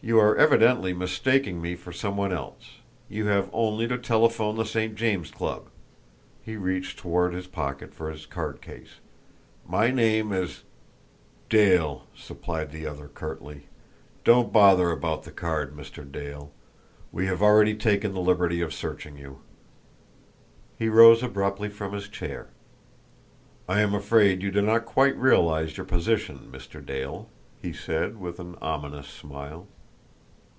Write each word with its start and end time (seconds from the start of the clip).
You 0.00 0.20
are 0.20 0.36
evidently 0.36 0.92
mistaking 0.92 1.60
me 1.60 1.74
for 1.74 1.92
some 1.92 2.16
one 2.16 2.32
else. 2.32 2.76
You 3.08 3.26
have 3.26 3.50
only 3.52 3.88
to 3.88 3.98
telephone 3.98 4.54
to 4.54 4.62
the 4.62 4.68
St. 4.68 4.94
James 4.94 5.32
Club." 5.32 5.66
He 6.40 6.54
reached 6.56 7.00
toward 7.00 7.34
his 7.34 7.48
pocket 7.48 7.92
for 7.92 8.08
his 8.08 8.24
cardcase. 8.24 9.00
"My 9.68 9.90
name 9.90 10.32
is" 10.32 10.62
"Dale," 11.50 12.06
supplied 12.16 12.70
the 12.70 12.86
other 12.86 13.08
curtly. 13.08 13.66
"Don't 14.22 14.52
bother 14.52 14.92
about 14.92 15.24
the 15.24 15.32
card, 15.32 15.76
Mr. 15.76 16.10
Dale. 16.10 16.52
We 17.10 17.26
have 17.26 17.42
already 17.42 17.74
taken 17.74 18.14
the 18.14 18.20
liberty 18.20 18.60
of 18.60 18.72
searching 18.72 19.16
you." 19.18 19.40
He 20.78 20.88
rose 20.88 21.24
abruptly 21.24 21.70
from 21.70 21.92
his 21.92 22.08
chair. 22.08 22.46
"I 23.68 23.80
am 23.80 23.94
afraid 23.96 24.42
you 24.44 24.52
do 24.52 24.62
not 24.62 24.84
quite 24.86 25.16
realise 25.16 25.76
your 25.76 25.84
position, 25.86 26.48
Mr. 26.52 26.82
Dale," 26.82 27.28
he 27.60 27.72
said, 27.72 28.20
with 28.20 28.38
an 28.38 28.54
ominous 28.62 29.08
smile. 29.08 29.66